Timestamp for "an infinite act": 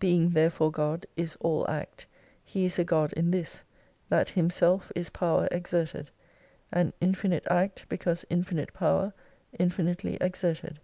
6.72-7.86